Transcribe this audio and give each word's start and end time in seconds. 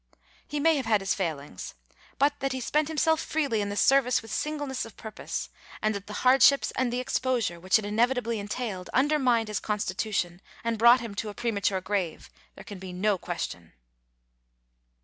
He 0.47 0.59
may 0.59 0.77
have 0.77 0.87
had 0.87 1.01
his 1.01 1.13
failings, 1.13 1.75
but 2.17 2.39
that 2.39 2.53
he 2.53 2.59
spent 2.59 2.87
himself 2.87 3.19
freely 3.19 3.61
in 3.61 3.69
the 3.69 3.75
service 3.77 4.23
with 4.23 4.31
singleness 4.33 4.83
of 4.83 4.97
purpose, 4.97 5.49
and 5.79 5.93
that 5.93 6.07
the 6.07 6.13
hardships 6.25 6.71
and 6.75 6.91
exposure 6.91 7.59
which 7.59 7.77
it 7.77 7.85
inevitably 7.85 8.39
entailed 8.39 8.89
under 8.93 9.19
mined 9.19 9.47
his 9.47 9.59
constitution 9.59 10.41
and 10.63 10.79
brought 10.79 11.01
him 11.01 11.13
to 11.13 11.29
a 11.29 11.35
premature 11.35 11.81
grave, 11.81 12.31
there 12.55 12.63
can 12.63 12.79
be 12.79 12.91
no 12.91 13.19
question. 13.19 13.73